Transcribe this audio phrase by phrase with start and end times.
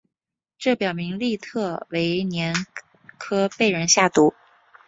[0.57, 2.55] 这表明利特维年
[3.19, 4.33] 科被人下毒。